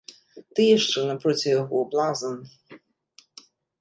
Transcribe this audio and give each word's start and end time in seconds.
Ты 0.55 0.61
яшчэ 0.77 0.99
напроці 1.11 1.47
яго 1.61 1.77
блазан! 1.91 2.35